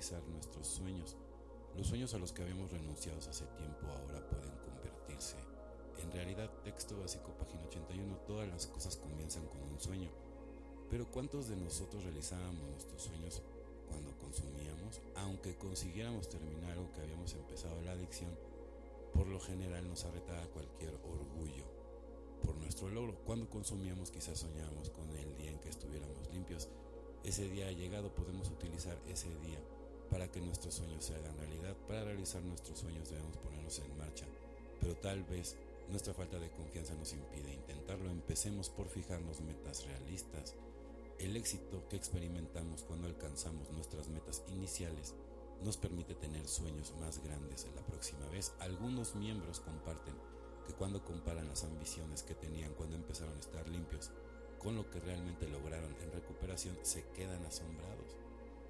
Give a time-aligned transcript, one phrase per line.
[0.00, 1.14] Realizar nuestros sueños.
[1.76, 5.36] Los sueños a los que habíamos renunciado hace tiempo ahora pueden convertirse
[6.02, 6.50] en realidad.
[6.64, 8.16] Texto básico, página 81.
[8.26, 10.10] Todas las cosas comienzan con un sueño.
[10.88, 13.42] Pero ¿cuántos de nosotros realizábamos nuestros sueños
[13.88, 15.02] cuando consumíamos?
[15.16, 18.34] Aunque consiguiéramos terminar algo que habíamos empezado la adicción,
[19.12, 21.66] por lo general nos arretaba cualquier orgullo
[22.42, 23.14] por nuestro logro.
[23.26, 26.70] Cuando consumíamos quizás soñábamos con el día en que estuviéramos limpios.
[27.22, 29.58] Ese día ha llegado, podemos utilizar ese día
[30.10, 31.76] para que nuestros sueños se hagan realidad.
[31.86, 34.26] Para realizar nuestros sueños debemos ponernos en marcha,
[34.80, 35.56] pero tal vez
[35.88, 38.10] nuestra falta de confianza nos impide intentarlo.
[38.10, 40.54] Empecemos por fijarnos metas realistas.
[41.18, 45.14] El éxito que experimentamos cuando alcanzamos nuestras metas iniciales
[45.62, 48.52] nos permite tener sueños más grandes la próxima vez.
[48.60, 50.14] Algunos miembros comparten
[50.66, 54.10] que cuando comparan las ambiciones que tenían cuando empezaron a estar limpios
[54.58, 58.16] con lo que realmente lograron en recuperación, se quedan asombrados.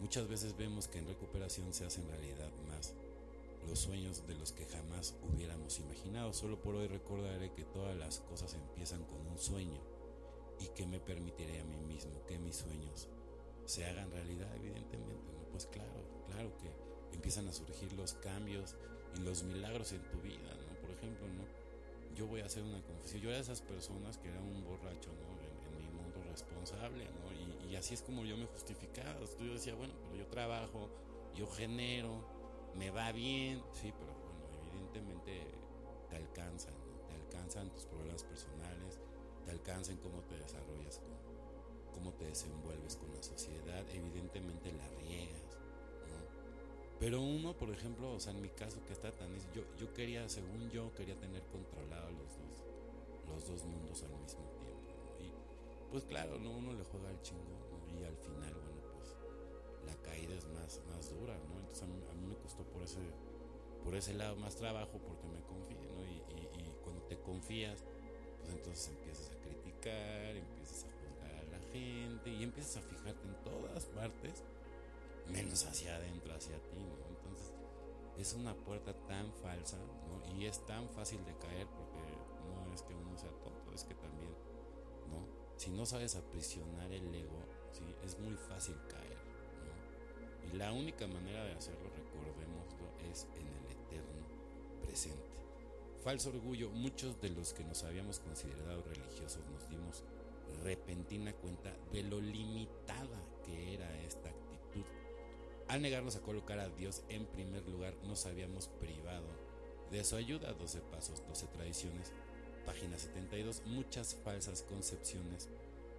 [0.00, 2.94] Muchas veces vemos que en recuperación se hacen realidad más
[3.66, 6.32] los sueños de los que jamás hubiéramos imaginado.
[6.32, 9.80] Solo por hoy recordaré que todas las cosas empiezan con un sueño
[10.60, 13.08] y que me permitiré a mí mismo que mis sueños
[13.64, 15.32] se hagan realidad, evidentemente.
[15.32, 15.44] ¿no?
[15.50, 16.70] Pues claro, claro que
[17.14, 18.76] empiezan a surgir los cambios
[19.16, 20.80] y los milagros en tu vida, ¿no?
[20.80, 21.44] Por ejemplo, ¿no?
[22.14, 23.22] Yo voy a hacer una confesión.
[23.22, 25.34] Yo era de esas personas que era un borracho, ¿no?
[25.40, 27.32] En, mi mundo responsable, ¿no?
[27.70, 29.18] Y, así es como yo me justificaba.
[29.40, 30.88] Yo decía, bueno, pero yo trabajo,
[31.34, 32.24] yo genero,
[32.76, 34.40] me va bien, sí, pero bueno,
[34.70, 35.46] evidentemente
[36.10, 37.06] te alcanzan, ¿no?
[37.06, 39.00] Te alcanzan tus problemas personales,
[39.44, 41.00] te alcanzan cómo te desarrollas,
[41.92, 45.42] cómo te desenvuelves con la sociedad, evidentemente la riegas,
[46.08, 46.98] ¿no?
[46.98, 49.34] Pero uno, por ejemplo, o sea, en mi caso que está tan...
[49.54, 52.33] Yo, yo quería, según yo, quería tener controlado los
[55.94, 56.50] pues claro, ¿no?
[56.50, 58.00] Uno le juega al chingo, ¿no?
[58.00, 59.14] Y al final, bueno, pues
[59.86, 61.60] la caída es más, más dura, ¿no?
[61.60, 62.98] Entonces a mí, me costó por ese,
[63.84, 66.04] por ese lado más trabajo porque me confié, ¿no?
[66.04, 67.84] Y, y, y cuando te confías,
[68.40, 73.28] pues entonces empiezas a criticar, empiezas a juzgar a la gente y empiezas a fijarte
[73.28, 74.42] en todas partes,
[75.30, 77.06] menos hacia adentro, hacia ti, ¿no?
[77.06, 77.52] Entonces
[78.18, 80.34] es una puerta tan falsa, ¿no?
[80.36, 82.02] Y es tan fácil de caer porque
[82.50, 84.34] no es que uno sea tonto, es que también.
[85.56, 87.40] Si no sabes aprisionar el ego,
[87.72, 87.84] ¿sí?
[88.04, 89.18] Es muy fácil caer.
[90.52, 94.26] Y la única manera de hacerlo, recordémoslo, es en el eterno
[94.82, 95.34] presente.
[96.02, 100.04] Falso orgullo, muchos de los que nos habíamos considerado religiosos nos dimos
[100.62, 104.84] repentina cuenta de lo limitada que era esta actitud.
[105.68, 109.26] Al negarnos a colocar a Dios en primer lugar, nos habíamos privado
[109.90, 110.52] de su ayuda.
[110.52, 112.12] 12 pasos, 12 tradiciones.
[112.64, 113.62] Página 72.
[113.66, 115.48] Muchas falsas concepciones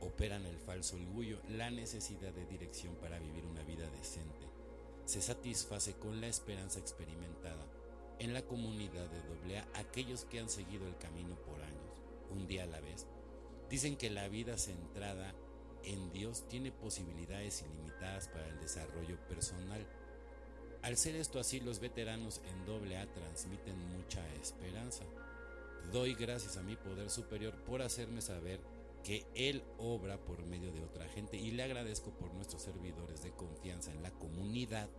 [0.01, 4.45] operan el falso orgullo, la necesidad de dirección para vivir una vida decente.
[5.05, 7.65] Se satisface con la esperanza experimentada
[8.19, 12.63] en la comunidad de AA aquellos que han seguido el camino por años, un día
[12.63, 13.05] a la vez.
[13.69, 15.33] Dicen que la vida centrada
[15.83, 19.85] en Dios tiene posibilidades ilimitadas para el desarrollo personal.
[20.81, 25.03] Al ser esto así, los veteranos en AA transmiten mucha esperanza.
[25.91, 28.59] Doy gracias a mi poder superior por hacerme saber
[29.03, 33.31] que Él obra por medio de otra gente y le agradezco por nuestros servidores de
[33.31, 34.89] confianza en la comunidad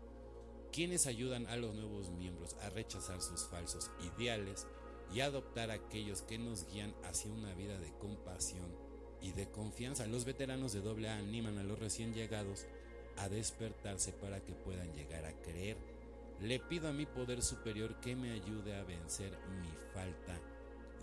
[0.73, 4.67] quienes ayudan a los nuevos miembros a rechazar sus falsos ideales
[5.13, 8.75] y adoptar aquellos que nos guían hacia una vida de compasión
[9.21, 10.07] y de confianza.
[10.07, 12.67] Los veteranos de AA animan a los recién llegados
[13.17, 15.77] a despertarse para que puedan llegar a creer.
[16.41, 20.39] Le pido a mi poder superior que me ayude a vencer mi falta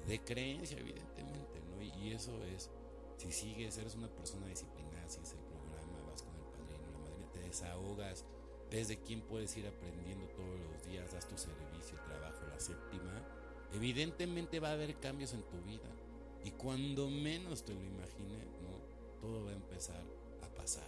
[0.08, 1.82] de creencia, evidentemente, ¿no?
[1.82, 2.70] Y eso es,
[3.18, 7.32] si sigues, eres una persona disciplinada, sigues el programa, vas con el padrino, la madrina,
[7.32, 8.26] te desahogas,
[8.70, 13.22] desde quién puedes ir aprendiendo todos los días, das tu servicio, trabajo, la séptima,
[13.74, 15.90] evidentemente va a haber cambios en tu vida.
[16.44, 18.84] Y cuando menos te lo imagines, ¿no?
[19.22, 20.04] todo va a empezar
[20.42, 20.84] a pasar.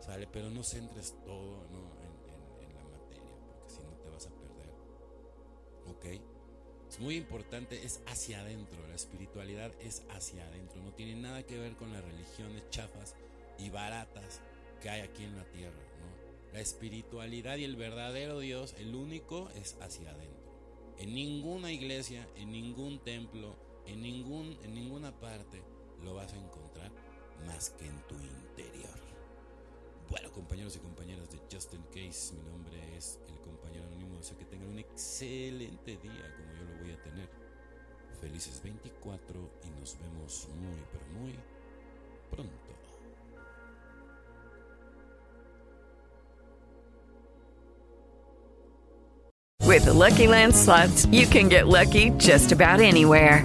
[0.00, 0.26] ¿Sale?
[0.26, 1.78] Pero no centres todo ¿no?
[2.02, 4.70] En, en, en, la materia, porque si no te vas a perder.
[5.86, 6.37] ¿Ok?
[6.98, 11.76] Muy importante, es hacia adentro, la espiritualidad es hacia adentro, no tiene nada que ver
[11.76, 13.14] con las religiones chafas
[13.56, 14.40] y baratas
[14.82, 16.52] que hay aquí en la tierra, ¿no?
[16.52, 20.48] La espiritualidad y el verdadero Dios, el único, es hacia adentro.
[20.98, 23.54] En ninguna iglesia, en ningún templo,
[23.86, 25.62] en, ningún, en ninguna parte
[26.02, 26.90] lo vas a encontrar
[27.46, 28.98] más que en tu interior.
[30.10, 34.16] Bueno, compañeros y compañeras de Justin Case, mi nombre es el compañero anónimo.
[34.16, 36.34] Deseo que tengan un excelente día
[36.88, 37.28] voy a tener.
[38.20, 41.34] Felices 24 y nos vemos muy, pero muy
[42.30, 42.54] pronto.
[49.66, 53.44] With the Lucky Land slots, you can get lucky just about anywhere.